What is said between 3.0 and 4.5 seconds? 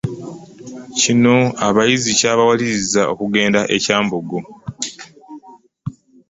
okugenda e Kyambogo